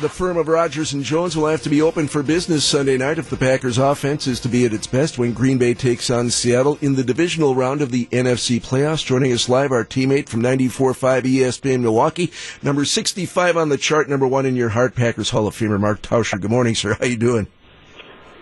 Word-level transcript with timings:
The 0.00 0.08
firm 0.08 0.36
of 0.36 0.48
Rodgers 0.48 0.92
and 0.92 1.04
Jones 1.04 1.36
will 1.36 1.46
have 1.46 1.62
to 1.62 1.70
be 1.70 1.80
open 1.80 2.08
for 2.08 2.24
business 2.24 2.64
Sunday 2.64 2.98
night 2.98 3.16
if 3.16 3.30
the 3.30 3.36
Packers 3.36 3.78
offense 3.78 4.26
is 4.26 4.40
to 4.40 4.48
be 4.48 4.66
at 4.66 4.72
its 4.72 4.88
best 4.88 5.18
when 5.18 5.32
Green 5.32 5.56
Bay 5.56 5.72
takes 5.72 6.10
on 6.10 6.30
Seattle 6.30 6.78
in 6.80 6.96
the 6.96 7.04
divisional 7.04 7.54
round 7.54 7.80
of 7.80 7.92
the 7.92 8.06
NFC 8.06 8.60
playoffs. 8.60 9.06
Joining 9.06 9.32
us 9.32 9.48
live, 9.48 9.70
our 9.70 9.84
teammate 9.84 10.28
from 10.28 10.42
94.5 10.42 11.22
ESPN 11.22 11.82
Milwaukee, 11.82 12.32
number 12.60 12.84
65 12.84 13.56
on 13.56 13.68
the 13.68 13.78
chart, 13.78 14.08
number 14.08 14.26
one 14.26 14.46
in 14.46 14.56
your 14.56 14.70
heart, 14.70 14.96
Packers 14.96 15.30
Hall 15.30 15.46
of 15.46 15.56
Famer 15.56 15.78
Mark 15.78 16.02
Tauscher. 16.02 16.40
Good 16.40 16.50
morning, 16.50 16.74
sir. 16.74 16.94
How 16.94 17.06
you 17.06 17.16
doing? 17.16 17.46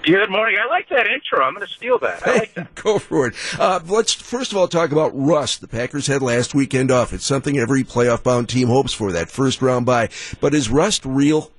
Good 0.04 0.30
morning. 0.30 0.56
I 0.60 0.68
like 0.68 0.88
that 0.88 1.06
intro. 1.06 1.44
I'm 1.44 1.54
going 1.54 1.64
to 1.64 1.72
steal 1.72 1.96
that. 2.00 2.26
I 2.26 2.38
like 2.38 2.54
that. 2.54 2.74
Go 2.82 2.98
for 2.98 3.28
it. 3.28 3.34
Uh, 3.56 3.78
let's 3.86 4.12
first 4.12 4.50
of 4.50 4.58
all 4.58 4.66
talk 4.66 4.90
about 4.90 5.12
rust. 5.14 5.60
The 5.60 5.68
Packers 5.68 6.08
had 6.08 6.22
last 6.22 6.56
weekend 6.56 6.90
off. 6.90 7.12
It's 7.12 7.24
something 7.24 7.56
every 7.56 7.84
playoff 7.84 8.24
bound 8.24 8.48
team 8.48 8.66
hopes 8.66 8.92
for, 8.92 9.12
that 9.12 9.30
first 9.30 9.62
round 9.62 9.86
bye. 9.86 10.08
But 10.40 10.54
is 10.54 10.68
rust 10.68 11.06
real? 11.06 11.52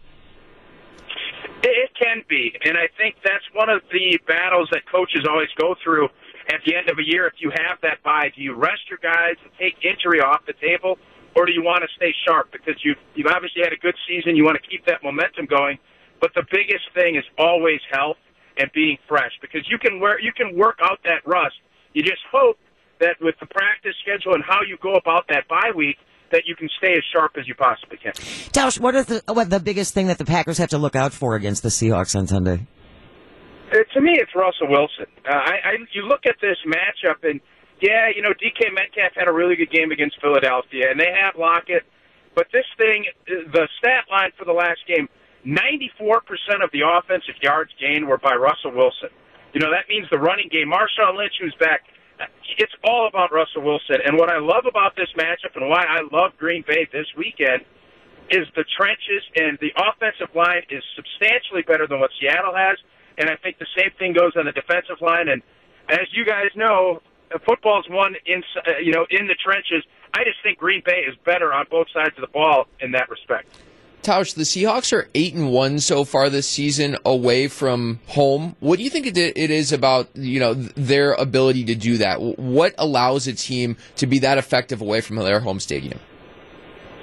It, 1.64 1.72
it 1.72 1.92
can 1.98 2.24
be. 2.28 2.52
And 2.66 2.78
I 2.78 2.90
think 2.98 3.16
that's 3.24 3.46
one 3.54 3.70
of 3.70 3.82
the 3.94 4.20
battles 4.28 4.68
that 4.74 4.82
coaches 4.92 5.26
always 5.30 5.50
go 5.58 5.76
through 5.82 6.10
at 6.50 6.60
the 6.66 6.76
end 6.76 6.90
of 6.90 7.00
a 7.00 7.06
year. 7.06 7.28
If 7.28 7.36
you 7.40 7.50
have 7.50 7.80
that 7.82 8.04
bye, 8.04 8.30
do 8.36 8.42
you 8.42 8.56
rest 8.56 8.90
your 8.90 9.00
guys 9.02 9.36
and 9.42 9.54
take 9.58 9.76
injury 9.86 10.20
off 10.20 10.46
the 10.46 10.54
table? 10.60 10.98
Or 11.38 11.46
do 11.46 11.54
you 11.54 11.64
want 11.64 11.82
to 11.84 11.90
stay 11.96 12.14
sharp 12.28 12.52
because 12.52 12.76
you've, 12.84 13.00
you've 13.16 13.32
obviously 13.32 13.64
had 13.64 13.72
a 13.72 13.80
good 13.80 13.96
season? 14.06 14.36
You 14.36 14.44
want 14.44 14.60
to 14.62 14.70
keep 14.70 14.86
that 14.86 15.02
momentum 15.02 15.46
going. 15.46 15.80
But 16.20 16.36
the 16.36 16.44
biggest 16.52 16.92
thing 16.94 17.16
is 17.16 17.24
always 17.40 17.80
health 17.90 18.18
and 18.58 18.70
being 18.74 18.98
fresh 19.08 19.32
because 19.42 19.62
you 19.70 19.78
can 19.78 20.00
wear 20.00 20.20
you 20.20 20.32
can 20.32 20.58
work 20.58 20.80
out 20.84 21.00
that 21.04 21.26
rust. 21.26 21.56
You 21.94 22.04
just 22.04 22.22
hope 22.32 22.58
that 23.00 23.16
with 23.22 23.36
the 23.40 23.46
practice 23.48 23.96
schedule 24.02 24.34
and 24.34 24.44
how 24.44 24.60
you 24.68 24.78
go 24.82 24.94
about 24.96 25.28
that 25.30 25.48
bye 25.48 25.72
week 25.76 25.98
that 26.32 26.44
you 26.46 26.56
can 26.56 26.70
stay 26.78 26.94
as 26.94 27.04
sharp 27.14 27.34
as 27.38 27.48
you 27.48 27.54
possibly 27.56 27.98
can. 27.98 28.14
Tausch, 28.52 28.80
what 28.80 28.96
is 28.96 29.06
the 29.06 29.24
what 29.32 29.50
the 29.50 29.60
biggest 29.60 29.94
thing 29.94 30.08
that 30.08 30.18
the 30.18 30.26
Packers 30.26 30.58
have 30.58 30.70
to 30.70 30.78
look 30.78 30.96
out 30.96 31.14
for 31.14 31.36
against 31.36 31.64
the 31.64 31.70
Seahawks 31.70 32.18
on 32.18 32.28
Sunday? 32.28 32.66
Uh, 33.72 33.78
to 33.94 34.02
me, 34.02 34.14
it's 34.14 34.32
Russell 34.36 34.70
Wilson. 34.70 35.06
Uh, 35.26 35.34
I, 35.34 35.54
I 35.64 35.72
you 35.94 36.04
look 36.04 36.26
at 36.26 36.36
this 36.42 36.58
matchup 36.66 37.28
and 37.28 37.40
yeah, 37.82 38.10
you 38.16 38.22
know 38.22 38.32
DK 38.32 38.74
Metcalf 38.74 39.14
had 39.16 39.28
a 39.28 39.34
really 39.34 39.56
good 39.56 39.72
game 39.72 39.92
against 39.92 40.20
Philadelphia, 40.22 40.90
and 40.90 41.00
they 41.00 41.12
have 41.12 41.36
Lockett. 41.38 41.84
But 42.36 42.48
this 42.52 42.66
thing, 42.78 43.06
the 43.28 43.68
stat 43.78 44.06
line 44.10 44.32
for 44.38 44.46
the 44.46 44.54
last 44.54 44.80
game, 44.88 45.08
94% 45.46 46.64
of 46.64 46.72
the 46.72 46.82
offensive 46.88 47.36
yards 47.42 47.72
gained 47.80 48.08
were 48.08 48.18
by 48.18 48.36
Russell 48.36 48.72
Wilson. 48.72 49.10
You 49.54 49.60
know, 49.60 49.72
that 49.72 49.90
means 49.90 50.08
the 50.10 50.18
running 50.18 50.50
game. 50.50 50.72
Marshawn 50.72 51.18
Lynch, 51.18 51.34
who's 51.40 51.56
back, 51.60 51.82
it's 52.58 52.74
all 52.84 53.08
about 53.08 53.32
Russell 53.32 53.62
Wilson. 53.62 53.98
And 54.06 54.18
what 54.18 54.30
I 54.30 54.40
love 54.40 54.66
about 54.66 54.96
this 54.96 55.10
matchup 55.18 55.56
and 55.56 55.70
why 55.70 55.84
I 55.84 56.02
love 56.12 56.32
Green 56.38 56.64
Bay 56.66 56.88
this 56.92 57.08
weekend 57.18 57.64
is 58.32 58.48
the 58.56 58.64
trenches 58.78 59.24
and 59.36 59.58
the 59.60 59.72
offensive 59.76 60.34
line 60.36 60.64
is 60.70 60.84
substantially 60.96 61.62
better 61.62 61.88
than 61.88 62.00
what 62.00 62.12
Seattle 62.20 62.56
has. 62.56 62.78
And 63.18 63.30
I 63.30 63.36
think 63.36 63.60
the 63.60 63.68
same 63.78 63.92
thing 64.00 64.14
goes 64.14 64.34
on 64.36 64.46
the 64.46 64.52
defensive 64.52 65.02
line. 65.02 65.28
And 65.28 65.42
as 65.90 66.08
you 66.12 66.26
guys 66.26 66.50
know, 66.56 67.02
uh, 67.34 67.38
football's 67.46 67.86
won 67.90 68.16
in, 68.26 68.44
uh, 68.66 68.78
you 68.82 68.92
know, 68.92 69.06
in 69.10 69.28
the 69.28 69.36
trenches. 69.36 69.84
I 70.14 70.24
just 70.24 70.42
think 70.42 70.58
Green 70.58 70.82
Bay 70.86 71.06
is 71.08 71.16
better 71.26 71.54
on 71.54 71.66
both 71.70 71.88
sides 71.94 72.16
of 72.18 72.22
the 72.22 72.32
ball 72.32 72.66
in 72.80 72.92
that 72.92 73.10
respect. 73.10 73.48
Tausch, 74.04 74.36
the 74.36 74.44
Seahawks 74.44 74.94
are 74.94 75.08
eight 75.16 75.34
and 75.34 75.52
one 75.52 75.80
so 75.80 76.04
far 76.04 76.30
this 76.30 76.48
season 76.48 76.98
away 77.06 77.48
from 77.48 78.00
home. 78.08 78.56
What 78.60 78.78
do 78.78 78.84
you 78.84 78.90
think 78.90 79.08
it 79.08 79.18
is 79.18 79.72
about 79.72 80.10
you 80.16 80.40
know 80.40 80.54
their 80.54 81.14
ability 81.14 81.66
to 81.66 81.76
do 81.76 81.98
that? 81.98 82.22
What 82.22 82.76
allows 82.78 83.28
a 83.28 83.34
team 83.34 83.78
to 83.96 84.08
be 84.08 84.20
that 84.20 84.38
effective 84.38 84.82
away 84.82 85.02
from 85.02 85.16
their 85.16 85.40
home 85.40 85.60
stadium? 85.60 86.00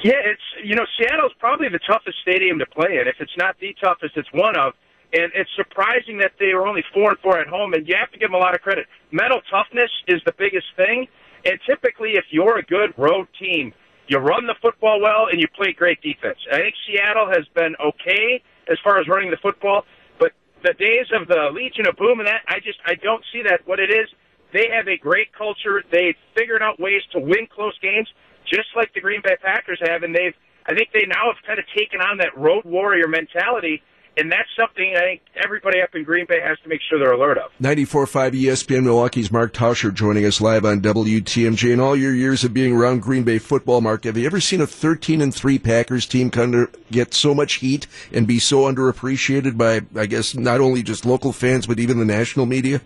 Yeah, 0.05 0.21
it's 0.25 0.43
you 0.65 0.75
know 0.75 0.87
Seattle's 0.99 1.33
probably 1.39 1.69
the 1.69 1.81
toughest 1.87 2.19
stadium 2.23 2.59
to 2.59 2.67
play 2.67 2.99
in. 3.01 3.09
If 3.09 3.17
it's 3.21 3.37
not 3.37 3.57
the 3.61 3.75
toughest, 3.83 4.17
it's 4.17 4.33
one 4.33 4.57
of. 4.57 4.75
And 5.13 5.33
it's 5.35 5.51
surprising 5.57 6.19
that 6.19 6.33
they 6.39 6.55
were 6.55 6.69
only 6.69 6.85
four 6.95 7.11
and 7.11 7.19
four 7.19 7.39
at 7.39 7.49
home. 7.49 7.75
And 7.75 7.87
you 7.89 7.97
have 7.99 8.13
to 8.13 8.19
give 8.19 8.31
them 8.31 8.35
a 8.35 8.39
lot 8.39 8.55
of 8.55 8.61
credit. 8.61 8.87
Mental 9.11 9.41
toughness 9.51 9.91
is 10.07 10.23
the 10.25 10.33
biggest 10.39 10.67
thing. 10.77 11.09
And 11.45 11.59
typically, 11.67 12.13
if 12.15 12.27
you're 12.31 12.59
a 12.59 12.63
good 12.63 12.95
road 12.97 13.27
team, 13.39 13.73
you 14.11 14.19
run 14.19 14.47
the 14.47 14.57
football 14.61 15.01
well, 15.01 15.29
and 15.31 15.41
you 15.41 15.47
play 15.47 15.73
great 15.73 16.03
defense. 16.03 16.39
I 16.53 16.59
think 16.59 16.75
Seattle 16.85 17.29
has 17.29 17.47
been 17.55 17.77
okay 17.79 18.43
as 18.69 18.77
far 18.83 18.99
as 18.99 19.07
running 19.07 19.31
the 19.31 19.37
football, 19.37 19.85
but 20.19 20.33
the 20.65 20.75
days 20.75 21.07
of 21.15 21.29
the 21.29 21.51
Legion 21.55 21.87
of 21.87 21.97
Boom 21.97 22.19
and 22.19 22.27
that, 22.27 22.43
I 22.49 22.59
just 22.59 22.81
I 22.85 22.97
don't 22.97 23.23
see 23.33 23.43
that. 23.49 23.61
What 23.67 23.79
it 23.79 23.91
is, 23.91 24.09
they 24.53 24.67
have 24.75 24.89
a 24.89 24.99
great 24.99 25.33
culture. 25.33 25.85
They've 25.93 26.17
figured 26.37 26.61
out 26.61 26.81
ways 26.81 27.03
to 27.13 27.21
win 27.21 27.47
close 27.47 27.79
games, 27.79 28.09
just 28.45 28.69
like 28.75 28.93
the 28.95 29.01
Green 29.01 29.23
Bay 29.23 29.37
Packers 29.41 29.79
have, 29.87 30.03
and 30.03 30.13
they've 30.13 30.35
I 30.67 30.75
think 30.75 30.91
they 30.93 31.07
now 31.07 31.31
have 31.31 31.39
kind 31.47 31.61
of 31.61 31.65
taken 31.71 32.01
on 32.01 32.19
that 32.19 32.37
road 32.37 32.65
warrior 32.65 33.07
mentality 33.07 33.81
and 34.17 34.31
that's 34.31 34.49
something 34.59 34.95
I 34.97 35.01
think 35.01 35.23
everybody 35.43 35.81
up 35.81 35.95
in 35.95 36.05
Green 36.05 36.27
Bay 36.27 36.41
has 36.41 36.59
to 36.61 36.69
make 36.69 36.81
sure 36.89 36.99
they're 36.99 37.13
alert 37.13 37.39
of. 37.39 37.51
94.5 37.61 38.33
ESPN 38.33 38.85
Milwaukee's 38.85 39.31
Mark 39.31 39.53
Tauscher 39.53 39.93
joining 39.93 40.27
us 40.27 40.41
live 40.41 40.65
on 40.65 40.81
WTMJ. 40.81 41.73
In 41.73 41.81
all 41.81 41.97
your 41.97 42.15
years 42.15 42.45
of 42.45 42.53
being 42.53 42.77
around 42.77 43.03
Green 43.03 43.23
Bay 43.23 43.39
football, 43.39 43.81
Mark, 43.81 44.05
have 44.05 44.17
you 44.17 44.27
ever 44.27 44.41
seen 44.41 44.61
a 44.61 44.67
13 44.67 45.21
and 45.21 45.35
3 45.35 45.59
Packers 45.59 46.07
team 46.07 46.31
kind 46.31 46.55
of 46.55 46.75
get 46.91 47.15
so 47.15 47.35
much 47.35 47.55
heat 47.55 47.87
and 48.13 48.27
be 48.27 48.39
so 48.39 48.63
underappreciated 48.63 49.57
by, 49.57 49.83
I 49.99 50.07
guess, 50.07 50.35
not 50.35 50.61
only 50.61 50.83
just 50.83 51.07
local 51.07 51.33
fans, 51.33 51.67
but 51.67 51.79
even 51.79 51.99
the 51.99 52.05
national 52.05 52.47
media? 52.47 52.81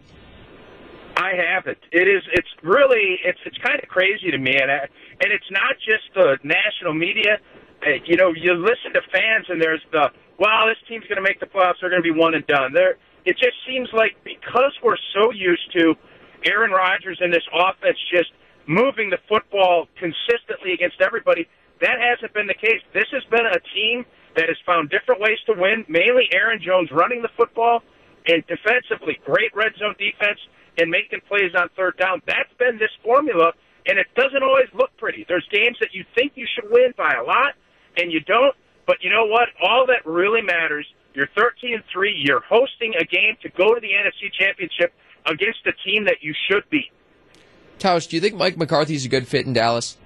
I 1.16 1.32
haven't. 1.36 1.78
It 1.92 2.08
is. 2.08 2.22
It's 2.32 2.48
really. 2.62 3.18
It's. 3.24 3.38
It's 3.46 3.58
kind 3.58 3.80
of 3.80 3.88
crazy 3.88 4.30
to 4.30 4.38
me, 4.38 4.56
and 4.60 4.70
I, 4.70 4.88
and 5.20 5.32
it's 5.32 5.50
not 5.50 5.76
just 5.78 6.12
the 6.14 6.38
national 6.42 6.94
media. 6.94 7.38
Uh, 7.86 7.90
you 8.04 8.16
know, 8.16 8.32
you 8.34 8.54
listen 8.54 8.92
to 8.94 9.00
fans, 9.12 9.46
and 9.48 9.60
there's 9.60 9.82
the 9.92 10.10
wow, 10.38 10.66
this 10.68 10.78
team's 10.88 11.04
going 11.06 11.16
to 11.16 11.22
make 11.22 11.40
the 11.40 11.46
playoffs. 11.46 11.80
They're 11.80 11.90
going 11.90 12.02
to 12.02 12.12
be 12.12 12.16
one 12.16 12.34
and 12.34 12.46
done. 12.46 12.72
There, 12.72 12.96
it 13.24 13.36
just 13.38 13.56
seems 13.66 13.88
like 13.92 14.16
because 14.24 14.72
we're 14.82 15.00
so 15.14 15.32
used 15.32 15.72
to 15.76 15.94
Aaron 16.44 16.70
Rodgers 16.70 17.18
and 17.20 17.32
this 17.32 17.44
offense 17.52 17.98
just 18.10 18.30
moving 18.66 19.10
the 19.10 19.18
football 19.28 19.88
consistently 19.98 20.72
against 20.72 21.00
everybody, 21.00 21.48
that 21.80 22.00
hasn't 22.00 22.32
been 22.32 22.46
the 22.46 22.54
case. 22.54 22.80
This 22.92 23.08
has 23.12 23.24
been 23.30 23.44
a 23.44 23.60
team 23.74 24.04
that 24.36 24.48
has 24.48 24.56
found 24.66 24.90
different 24.90 25.20
ways 25.20 25.38
to 25.46 25.54
win. 25.56 25.84
Mainly 25.88 26.28
Aaron 26.32 26.60
Jones 26.60 26.90
running 26.90 27.22
the 27.22 27.32
football 27.36 27.82
and 28.26 28.42
defensively, 28.46 29.20
great 29.24 29.54
red 29.54 29.72
zone 29.78 29.94
defense 29.98 30.40
and 30.78 30.90
making 30.90 31.20
plays 31.28 31.52
on 31.54 31.68
third 31.76 31.96
down. 31.98 32.20
That's 32.26 32.52
been 32.58 32.78
this 32.78 32.90
formula, 33.02 33.52
and 33.86 33.98
it 33.98 34.06
doesn't 34.16 34.42
always 34.42 34.68
look 34.74 34.90
pretty. 34.96 35.24
There's 35.28 35.46
games 35.52 35.76
that 35.80 35.92
you 35.92 36.04
think 36.14 36.32
you 36.34 36.46
should 36.52 36.70
win 36.70 36.94
by 36.96 37.14
a 37.14 37.22
lot, 37.22 37.54
and 37.96 38.10
you 38.10 38.20
don't. 38.20 38.54
But 38.86 38.96
you 39.02 39.10
know 39.10 39.24
what? 39.24 39.48
All 39.62 39.86
that 39.86 40.04
really 40.04 40.42
matters. 40.42 40.86
You're 41.14 41.28
13 41.36 41.74
and 41.74 41.84
three. 41.92 42.14
You're 42.16 42.42
hosting 42.42 42.94
a 43.00 43.04
game 43.04 43.36
to 43.42 43.48
go 43.50 43.74
to 43.74 43.80
the 43.80 43.88
NFC 43.88 44.32
Championship 44.32 44.92
against 45.26 45.60
a 45.66 45.72
team 45.88 46.04
that 46.04 46.18
you 46.20 46.34
should 46.48 46.68
beat. 46.70 46.90
Tausch, 47.78 48.08
do 48.08 48.16
you 48.16 48.20
think 48.20 48.34
Mike 48.34 48.56
McCarthy's 48.56 49.04
a 49.04 49.08
good 49.08 49.26
fit 49.26 49.46
in 49.46 49.52
Dallas? 49.52 49.96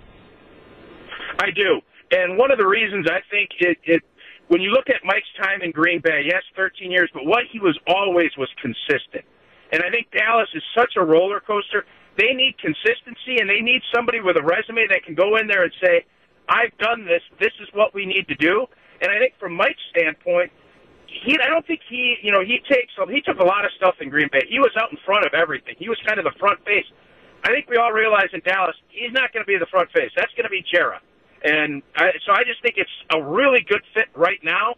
I 1.40 1.50
do, 1.50 1.80
and 2.10 2.36
one 2.36 2.50
of 2.50 2.58
the 2.58 2.66
reasons 2.66 3.06
I 3.08 3.20
think 3.30 3.50
it, 3.60 3.78
it 3.84 4.02
when 4.48 4.60
you 4.60 4.70
look 4.70 4.88
at 4.88 5.04
Mike's 5.04 5.28
time 5.40 5.62
in 5.62 5.70
Green 5.70 6.00
Bay, 6.00 6.22
yes, 6.24 6.42
13 6.56 6.90
years, 6.90 7.10
but 7.12 7.24
what 7.24 7.44
he 7.50 7.60
was 7.60 7.78
always 7.86 8.30
was 8.36 8.48
consistent. 8.60 9.24
And 9.70 9.82
I 9.82 9.90
think 9.90 10.10
Dallas 10.10 10.48
is 10.54 10.62
such 10.74 10.96
a 10.96 11.04
roller 11.04 11.40
coaster. 11.40 11.84
They 12.16 12.32
need 12.32 12.56
consistency, 12.58 13.38
and 13.38 13.48
they 13.48 13.60
need 13.60 13.82
somebody 13.94 14.20
with 14.20 14.36
a 14.36 14.42
resume 14.42 14.88
that 14.88 15.04
can 15.04 15.14
go 15.14 15.36
in 15.36 15.46
there 15.46 15.62
and 15.62 15.72
say, 15.82 16.06
I've 16.48 16.76
done 16.78 17.04
this. 17.04 17.22
This 17.40 17.52
is 17.60 17.68
what 17.74 17.94
we 17.94 18.06
need 18.06 18.28
to 18.28 18.34
do. 18.36 18.66
And 19.00 19.10
I 19.10 19.18
think 19.18 19.34
from 19.38 19.54
Mike's 19.54 19.82
standpoint, 19.90 20.50
he 21.06 21.38
I 21.40 21.48
don't 21.48 21.66
think 21.66 21.80
he 21.88 22.16
you 22.22 22.32
know 22.32 22.42
he 22.44 22.60
takes 22.68 22.92
he 23.08 23.20
took 23.22 23.38
a 23.40 23.44
lot 23.44 23.64
of 23.64 23.70
stuff 23.76 23.96
in 24.00 24.08
Green 24.10 24.28
Bay. 24.32 24.44
He 24.48 24.58
was 24.58 24.72
out 24.80 24.90
in 24.92 24.98
front 25.04 25.24
of 25.26 25.34
everything. 25.34 25.74
He 25.78 25.88
was 25.88 25.98
kind 26.06 26.18
of 26.18 26.24
the 26.24 26.36
front 26.38 26.64
face. 26.64 26.86
I 27.44 27.48
think 27.50 27.68
we 27.70 27.76
all 27.76 27.92
realize 27.92 28.28
in 28.32 28.40
Dallas 28.44 28.76
he's 28.88 29.12
not 29.12 29.32
going 29.32 29.44
to 29.44 29.48
be 29.48 29.58
the 29.58 29.70
front 29.70 29.90
face. 29.92 30.10
That's 30.16 30.32
going 30.34 30.44
to 30.44 30.50
be 30.50 30.64
Jerry. 30.72 30.98
And 31.44 31.82
I, 31.96 32.10
so 32.26 32.32
I 32.32 32.42
just 32.44 32.60
think 32.62 32.74
it's 32.76 32.90
a 33.14 33.22
really 33.22 33.62
good 33.62 33.82
fit 33.94 34.06
right 34.14 34.40
now. 34.42 34.74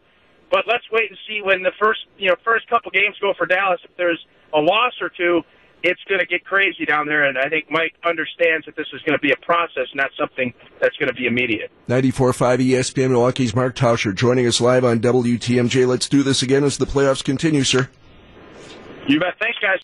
But 0.50 0.64
let's 0.66 0.84
wait 0.92 1.08
and 1.10 1.18
see 1.28 1.40
when 1.42 1.62
the 1.62 1.72
first 1.80 2.00
you 2.18 2.28
know 2.28 2.36
first 2.44 2.68
couple 2.68 2.90
games 2.90 3.16
go 3.20 3.34
for 3.36 3.46
Dallas. 3.46 3.80
If 3.84 3.96
there's 3.96 4.20
a 4.54 4.60
loss 4.60 4.94
or 5.00 5.10
two, 5.10 5.42
it's 5.82 6.00
going 6.08 6.20
to 6.20 6.26
get 6.26 6.44
crazy 6.44 6.84
down 6.84 7.06
there. 7.06 7.24
And 7.24 7.38
I 7.38 7.48
think 7.48 7.70
Mike 7.70 7.94
understands 8.04 8.66
that 8.66 8.76
this 8.76 8.86
is 8.92 9.00
going 9.02 9.16
to 9.16 9.22
be 9.22 9.32
a 9.32 9.36
process, 9.36 9.86
not 9.94 10.10
something 10.18 10.52
that's 10.80 10.96
going 10.96 11.08
to 11.08 11.14
be 11.14 11.26
immediate. 11.26 11.70
94.5 11.88 12.58
ESPN 12.58 13.10
Milwaukee's 13.10 13.54
Mark 13.54 13.76
Tauscher 13.76 14.14
joining 14.14 14.46
us 14.46 14.60
live 14.60 14.84
on 14.84 15.00
WTMJ. 15.00 15.86
Let's 15.86 16.08
do 16.08 16.22
this 16.22 16.42
again 16.42 16.64
as 16.64 16.78
the 16.78 16.86
playoffs 16.86 17.24
continue, 17.24 17.64
sir. 17.64 17.88
You 19.08 19.18
bet. 19.18 19.34
Thanks, 19.40 19.58
guys. 19.60 19.78